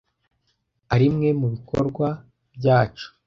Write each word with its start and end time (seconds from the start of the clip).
arimwe 0.93 1.27
mubikorwa 1.39 2.07
byacu. 2.57 3.07